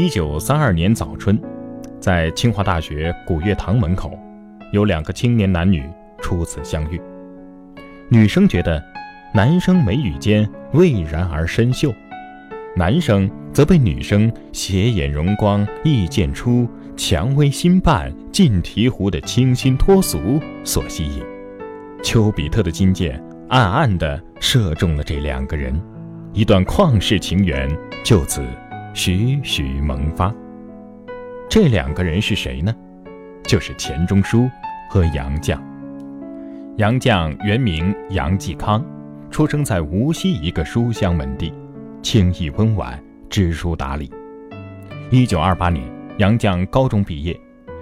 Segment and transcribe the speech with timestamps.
[0.00, 1.38] 一九三二年早春，
[2.00, 4.18] 在清华大学古月堂门口，
[4.72, 5.84] 有两个青年男女
[6.22, 6.98] 初次相遇。
[8.08, 8.82] 女生觉得
[9.34, 11.92] 男生眉宇间蔚然而深秀，
[12.74, 21.22] 男生则被女生斜眼容光意渐出、蔷薇新瓣近醍醐的清新脱俗所吸引。
[22.02, 25.78] 丘比特的金箭暗暗地射中了这两个人，
[26.32, 27.68] 一段旷世情缘
[28.02, 28.42] 就此。
[28.92, 30.34] 徐徐萌发。
[31.48, 32.74] 这两个人是谁呢？
[33.44, 34.48] 就是钱钟书
[34.88, 35.58] 和杨绛。
[36.76, 38.84] 杨绛原名杨继康，
[39.30, 41.52] 出生在无锡一个书香门第，
[42.02, 44.10] 清逸温婉，知书达理。
[45.10, 45.84] 一九二八年，
[46.18, 47.38] 杨绛高中毕业，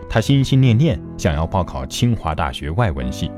[0.09, 3.31] 他心心念念想要报考清华大学外文系，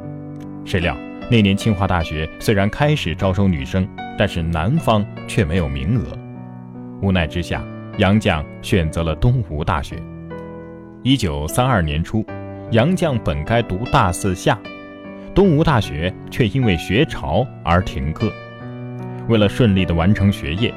[0.64, 0.96] 谁料
[1.30, 6.19] 那年清华大学虽然开始招收女生，但是男方却没有名额。
[7.02, 7.64] 无奈之下，
[7.98, 10.02] 杨绛选择了东吴大学。
[11.02, 12.24] 一九三二年初，
[12.72, 14.58] 杨绛本该读大四下，
[15.34, 18.30] 东吴大学却因为学潮而停课。
[19.28, 20.74] 为了顺利的完成学业，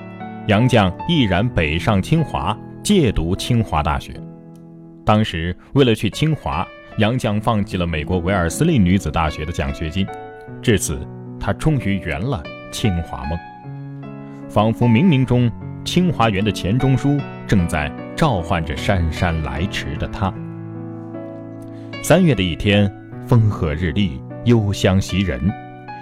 [0.47, 4.13] 杨绛毅然北上清华，借读清华大学。
[5.05, 6.65] 当时为了去清华，
[6.99, 10.07] 杨绛放弃了美国维尔斯利女子大学的奖学金。
[10.61, 11.05] 至此，
[11.37, 13.37] 他终于圆了清华梦，
[14.47, 15.51] 仿佛冥冥中。
[15.83, 20.33] 清华园的钱钟书正在召唤着姗姗来迟的他。
[22.01, 22.91] 三月的一天，
[23.25, 25.39] 风和日丽，幽香袭人。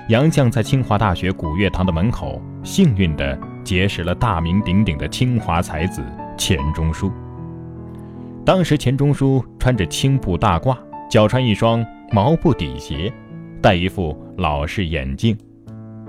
[0.10, 6.02] 杨绛在清华大学古月堂的门口，幸运地结识了大名鼎鼎的清华才子
[6.38, 7.12] 钱钟书。
[8.44, 10.76] 当时，钱钟书穿着青布大褂，
[11.10, 13.14] 脚穿一双毛布底鞋，
[13.62, 15.38] 戴一副老式眼镜，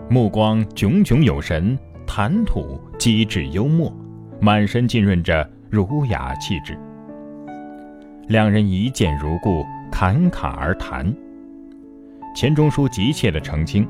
[0.08, 1.78] 目光炯炯有神。
[2.06, 3.95] 谈吐机智幽默，
[4.40, 6.79] 满身浸润着儒雅气质。
[8.29, 11.12] 两人一见如故，侃侃而谈。
[12.35, 13.86] 钱钟书急切地澄清：“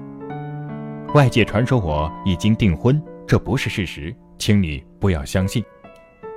[1.14, 5.62] 外界传说我已经订婚，这不是事实，请你不要相信。”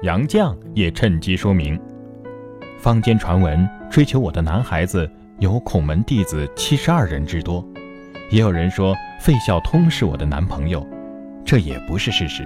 [0.03, 1.80] 杨绛也趁机说明
[2.78, 5.09] ：“坊间传闻追求我的男孩子
[5.40, 7.66] 有孔门弟子七十二人之多，
[8.30, 10.85] 也有人说费孝通是我的男朋友。”
[11.45, 12.45] 这也不是事实。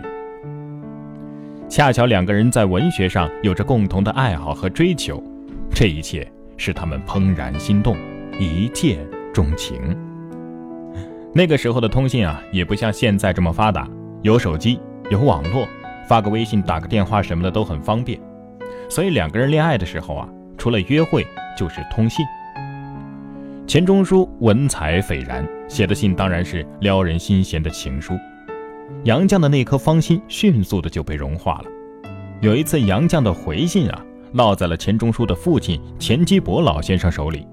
[1.70, 5.24] 恰巧两个人在文学上有着共同的爱好和追求，
[5.74, 7.96] 这一切使他们怦然心动，
[8.40, 9.00] 一见
[9.34, 9.80] 钟情。
[11.34, 13.88] 那个时候的通信啊，也不像现在这么发达，
[14.24, 15.68] 有手机，有网络，
[16.08, 18.20] 发个微信、打个电话什么的都很方便。
[18.90, 20.28] 所以两个人恋爱的时候啊，
[20.58, 22.26] 除了约会就是通信。
[23.68, 28.16] 钱钟书文采斐然，写的信当然是撩人心弦的情书。
[29.06, 31.66] 杨绛的那颗芳心迅速的就被融化了。
[32.42, 37.46] 有一次，杨绛的回信啊，落在了钱钟书的父亲钱基博老先生手里。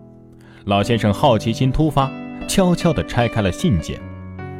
[0.64, 2.10] 老先生好奇心突发，
[2.48, 4.00] 悄悄地拆开了信件，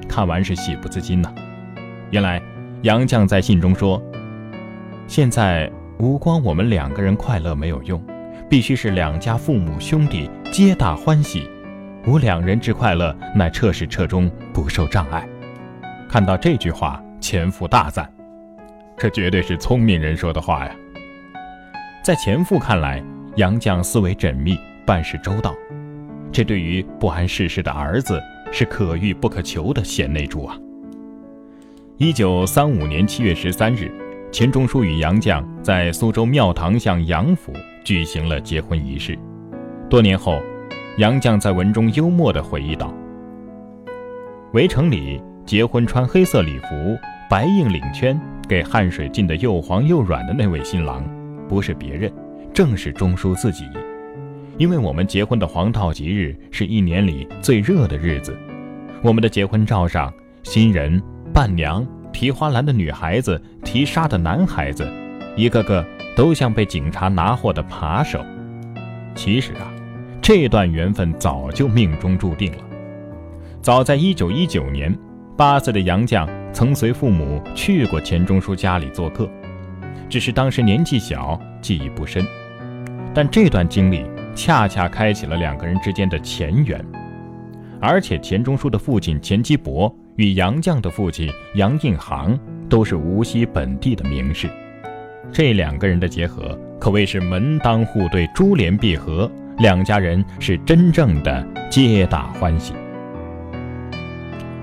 [0.08, 1.32] 看完是喜不自禁呐。
[2.10, 2.40] 原来，
[2.82, 4.00] 杨绛在信中说
[5.08, 8.00] ：“现在无光我们两个人快乐没有用，
[8.48, 11.48] 必须是两家父母兄弟皆大欢喜，
[12.06, 15.28] 无两人之快乐乃彻始彻终，不受障碍。”
[16.16, 18.10] 看到这句话，前夫大赞
[18.96, 20.74] ：“这绝对是聪明人说的话呀！”
[22.02, 23.04] 在前夫看来，
[23.34, 25.54] 杨绛思维缜密，办事周到，
[26.32, 28.18] 这对于不谙世事的儿子
[28.50, 30.56] 是可遇不可求的贤内助啊！
[31.98, 33.92] 一九三五年七月十三日，
[34.32, 37.52] 钱钟书与杨绛在苏州庙堂巷杨府
[37.84, 39.18] 举行了结婚仪式。
[39.90, 40.40] 多年后，
[40.96, 42.90] 杨绛在文中幽默地回忆道
[44.54, 46.98] ：“围城里。”结婚穿黑色礼服、
[47.30, 51.08] 白硬领圈，给汗水浸得又黄又软的那位新郎，
[51.48, 52.12] 不是别人，
[52.52, 53.64] 正是钟书自己。
[54.58, 58.36] 因为我们结婚的黄道吉日是一年里最热的日子，
[59.02, 60.12] 我们的结婚照上，
[60.42, 61.00] 新人、
[61.32, 64.84] 伴娘、提花篮的女孩子、提纱的男孩子，
[65.36, 68.20] 一个个都像被警察拿货的扒手。
[69.14, 69.70] 其实啊，
[70.20, 72.58] 这段缘分早就命中注定了。
[73.62, 74.92] 早在一九一九年。
[75.36, 79.28] 八岁的杨绛曾随父母去过钱钟书家里做客，
[80.08, 82.24] 只是当时年纪小，记忆不深。
[83.12, 86.82] 但这段经历恰恰开启了两个人之间的前缘，
[87.82, 94.48] 而且钱钟书的父亲钱基博与杨绛的父亲杨应行都是无锡本地的名士，
[95.30, 102.72] 这两个人的结合可谓是门当户对、珠联璧合，两家人是真正的皆大欢喜。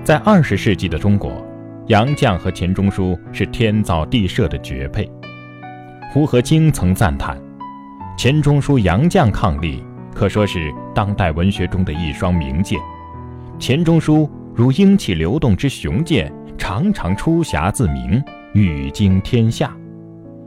[0.04, 1.42] 在二十世纪的中国，
[1.86, 5.10] 杨绛和钱钟书是天造地设的绝配。
[6.12, 7.40] 胡和京曾赞叹，
[8.14, 9.82] 钱钟书、杨绛伉俪
[10.14, 12.78] 可说是当代文学中的一双名剑。
[13.58, 18.22] 钱钟书如英气流动之雄剑，常常出侠自明，
[18.52, 19.70] 语惊天下；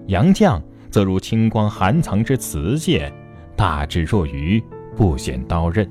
[0.06, 0.62] 杨绛
[0.92, 3.12] 则如清光含藏之雌剑，
[3.56, 4.63] 大智若愚，
[4.95, 5.89] 不显刀刃。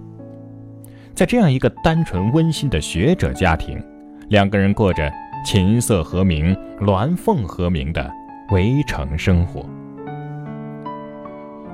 [1.17, 3.83] 在这样一个单纯温馨的学者家庭，
[4.29, 5.11] 两个人过着
[5.47, 8.13] 琴瑟和鸣、鸾凤和鸣的。
[8.51, 9.67] 围城生活。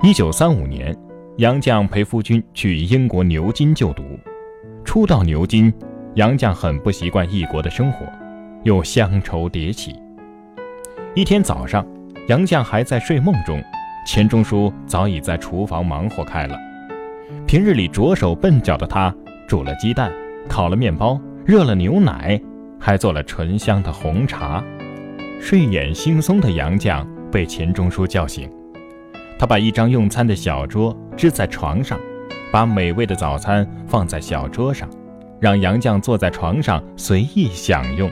[0.03, 0.97] 一九三五年，
[1.37, 4.03] 杨绛陪夫君去英国牛津就读。
[4.83, 5.71] 初到牛津，
[6.15, 8.07] 杨绛很不习惯异国的生活，
[8.63, 9.95] 又乡愁迭起。
[11.15, 11.87] 一天早上，
[12.27, 13.63] 杨绛还在睡梦中，
[14.07, 16.59] 钱钟书早已在厨房忙活开了。
[17.47, 19.15] 平日里着手笨脚的他，
[19.53, 20.11] 煮了鸡蛋，
[20.49, 22.41] 烤了面包，热了牛奶，
[22.81, 24.65] 还做了醇香的红茶。
[25.39, 28.51] 睡眼惺忪的杨绛被钱钟书叫醒，
[29.39, 32.01] 他把一张用餐的小桌支在床上，
[32.51, 34.89] 把美味的早餐放在小桌上，
[35.39, 38.11] 让杨绛坐在床上随意享用。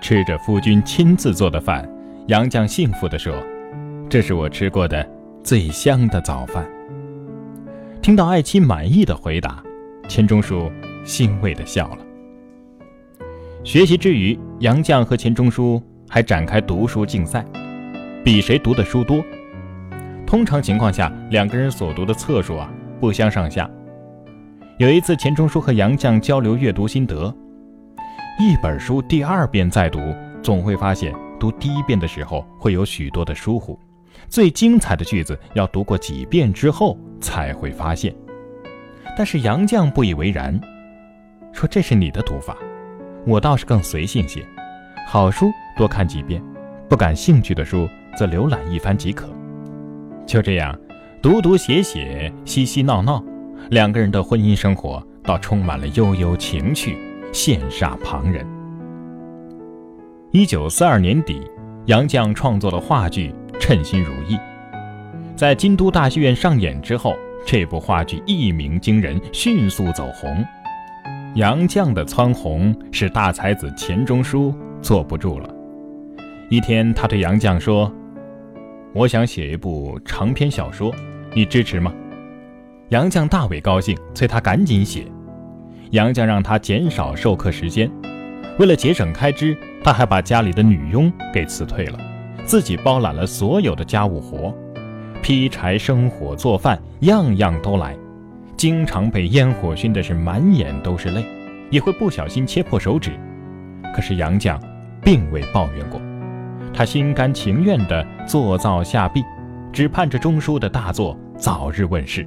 [0.00, 1.88] 吃着夫君亲自做的饭，
[2.26, 3.32] 杨绛幸福地说
[4.10, 5.08] ：“这是我吃过的
[5.44, 6.68] 最香的早饭。”
[8.02, 9.62] 听到爱妻满意的回答，
[10.08, 10.70] 钱钟书
[11.04, 11.98] 欣慰地笑了。
[13.64, 15.82] 学习之余，杨绛和钱钟书。
[16.08, 17.44] 还展开读书竞赛，
[18.24, 19.20] 比谁读的书多。
[20.24, 23.68] 通常情况下，两个人所读的册数啊不相上下。
[24.78, 27.34] 有一次，钱钟书和杨绛交流阅读心得，
[28.38, 29.98] 一本书第二遍再读，
[30.40, 33.76] 总会发现读第一遍的时候会有许多的疏忽，
[34.28, 38.14] 最精彩的句子要读过几遍之后才会发现。
[39.16, 40.60] 但是杨绛不以为然，
[41.50, 42.54] 说这是你的读法，
[43.26, 44.44] 我倒是更随性些。
[45.08, 46.42] 好书多看几遍，
[46.86, 49.26] 不感兴趣的书则浏览一番即可。
[50.26, 50.78] 就这样，
[51.22, 53.24] 读读写写，嬉嬉闹闹，
[53.70, 56.98] 两个人的婚姻生活倒充满了悠悠情趣，
[57.32, 58.46] 羡煞旁人。
[60.32, 61.40] 一九四二年底，
[61.86, 64.36] 杨绛创作了话剧《称心如意》，
[65.34, 67.16] 在京都大戏院上演之后，
[67.46, 70.44] 这部话剧一鸣惊人，迅速走红。
[71.36, 74.54] 杨绛的蹿红使大才子钱钟书。
[74.82, 75.52] 坐不住了。
[76.48, 77.90] 一天，他对杨绛说
[78.94, 80.94] ：“我想写一部长篇小说，
[81.34, 81.92] 你支持吗？”
[82.90, 85.06] 杨绛大为高兴，催他赶紧写。
[85.90, 87.90] 杨绛让他减少授课时间，
[88.58, 91.98] 为了节省开支，他还把家里的女佣给辞退了，
[92.44, 94.54] 自己包揽了所有的家务活，
[95.26, 97.96] 劈柴、生火、做饭，样样都来，
[98.56, 101.24] 经常被烟火熏的是满眼都是泪，
[101.68, 103.10] 也会不小心切破手指。
[103.92, 104.56] 可是杨绛。
[105.02, 106.00] 并未抱怨过，
[106.72, 109.20] 他心甘情愿地坐灶下壁，
[109.72, 112.24] 只盼着钟书的大作早日问世。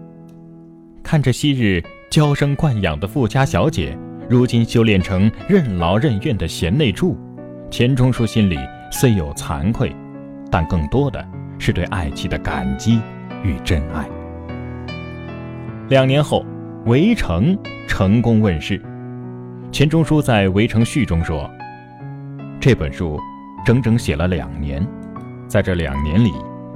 [1.01, 3.97] 看着昔日娇生惯养的富家小姐，
[4.29, 7.17] 如今修炼成任劳任怨的贤内助，
[7.71, 8.57] 钱钟书心里
[8.91, 9.95] 虽有惭愧，
[10.51, 11.25] 但更多的
[11.59, 12.99] 是对爱妻的感激
[13.43, 14.09] 与真爱。
[15.89, 16.43] 两年后，
[16.89, 17.55] 《围城》
[17.87, 18.81] 成功问世，
[19.71, 21.47] 钱钟书在《围城序》中说。
[22.59, 23.19] 这本书
[23.65, 24.85] 整整写了两年，
[25.47, 26.31] 在这两年里，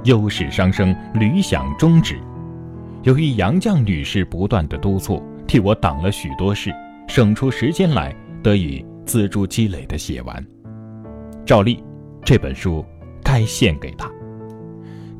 [0.06, 2.18] 忧事伤生，屡想终止。
[3.04, 6.74] 由于杨绛女士不断的督促，替我挡了许多事，
[7.08, 10.46] 省出时间来，得以自助积累的写完。
[11.46, 11.84] 照例，
[12.24, 12.86] 这本书
[13.22, 14.10] 该献给她。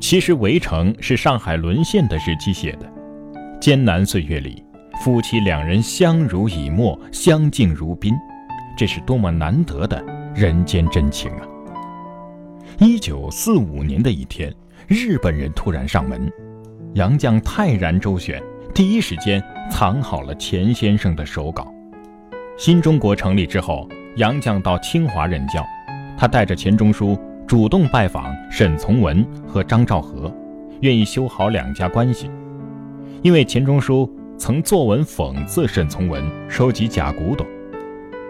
[0.06, 2.86] 其实，《围城》是上海沦陷的时期写的，
[3.58, 4.62] 艰难岁月里，
[5.02, 8.12] 夫妻两人相濡以沫，相敬如宾，
[8.76, 10.04] 这是多么难得的！
[10.34, 11.48] 人间真情啊！
[12.80, 14.54] 一九四五年的一天，
[14.86, 16.30] 日本人突然上门，
[16.92, 18.42] 杨绛泰然周旋，
[18.74, 21.72] 第一时间藏好了钱先生的手稿。
[22.58, 25.64] 新中国成立之后，杨绛到清华任教，
[26.14, 30.32] 他带着钱钟书主动拜访沈从文和张兆和，
[30.80, 32.30] 愿意修好两家关系。
[33.22, 37.46] 因为钱钟书曾作文讽刺沈从文收集假古董。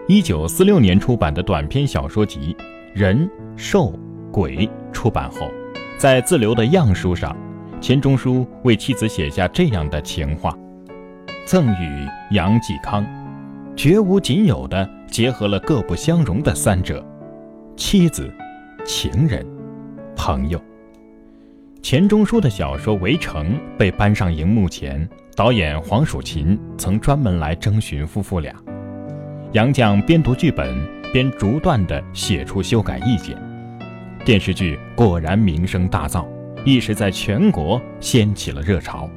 [0.09, 2.55] 一九四六年出版的短篇小说集
[2.93, 3.93] 《人兽
[4.33, 5.49] 鬼》出版后，
[5.97, 7.35] 在自留的样书上，
[7.81, 10.57] 钱钟书为妻子写下这样的情话
[11.47, 13.07] ：“赠与杨继康，
[13.77, 17.03] 绝无仅有的结合了各不相容的三者：
[17.77, 18.31] 妻子、
[18.85, 19.45] 情人、
[20.15, 20.61] 朋友。”
[21.83, 28.55] 钱钟书的小说《围城》被搬上荧幕前，导演黄蜀芹曾专门来征询夫妇俩。
[29.53, 30.75] 杨绛边读剧本
[31.13, 33.37] 边逐段地写出修改意见，
[34.25, 36.27] 电视剧果然名声大噪，
[36.65, 39.09] 一时在全国掀起了热潮。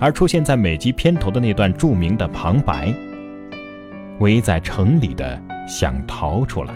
[0.00, 2.94] 而出现在每集片头的那段著名的旁白
[4.20, 6.72] ：“围在城里的想逃出来，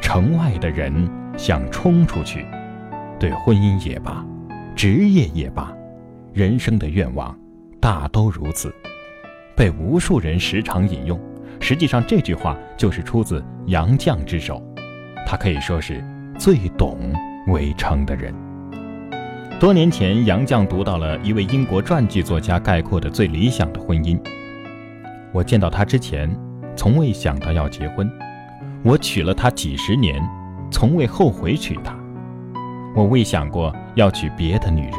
[0.00, 2.44] 城外的人想冲出去。
[3.18, 4.24] 对婚姻也罢，
[4.74, 5.72] 职业也罢，
[6.32, 7.36] 人生的愿望
[7.80, 8.74] 大都如此。”
[9.56, 11.18] 被无数人时常引用。
[11.60, 14.62] 实际上，这句话就是出自杨绛之手，
[15.26, 16.04] 他可以说是
[16.38, 16.98] 最懂
[17.46, 18.34] 围城的人。
[19.58, 24.20] 多年前，杨绛读到了一位英国传记作家概括的最理想的婚姻。
[25.32, 26.30] 我见到他之前，
[26.76, 28.06] 从未想到要结婚；
[28.82, 30.22] 我娶了她几十年，
[30.76, 31.94] 从未后悔娶她；
[32.94, 34.92] 我未想过要娶别的女人。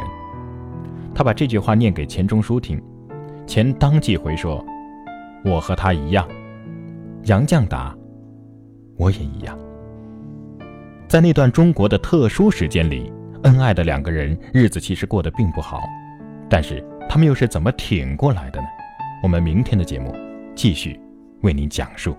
[1.14, 2.82] 他把这句话念给钱钟书听，
[3.46, 4.66] 钱当即回说
[5.46, 6.28] ：“我和他一样。”
[7.26, 7.96] 杨绛答
[8.98, 9.56] ：“我也一样。”
[11.08, 15.84] 在那段中国的特殊时间里，恩爱的两个人日子其实过得并不好，
[16.50, 18.68] 但是他们又是怎么挺过来的呢？
[19.22, 20.12] 我们明天的节目
[20.56, 21.00] 继续
[21.42, 22.16] 为您讲述。